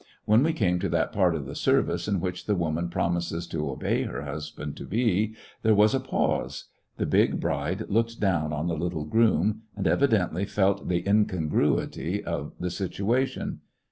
When 0.25 0.41
we 0.41 0.51
came 0.51 0.79
to 0.79 0.89
that 0.89 1.11
part 1.11 1.35
of 1.35 1.45
the 1.45 1.53
service 1.53 2.07
in 2.07 2.19
which 2.19 2.47
the 2.47 2.55
woman 2.55 2.89
promises 2.89 3.45
to 3.45 3.69
obey 3.69 4.01
her 4.01 4.23
husband 4.23 4.75
to 4.77 4.85
be, 4.87 5.35
there 5.61 5.75
was 5.75 5.93
a 5.93 5.99
pause. 5.99 6.69
The 6.97 7.05
big 7.05 7.39
bride 7.39 7.85
looked 7.87 8.19
down 8.19 8.51
on 8.51 8.65
the 8.65 8.73
little 8.73 9.05
groom, 9.05 9.61
and 9.77 9.85
evidently 9.85 10.45
felt 10.45 10.87
the 10.89 11.05
in 11.07 11.25
congruity 11.27 12.23
of 12.23 12.53
the 12.59 12.71
situation. 12.71 13.59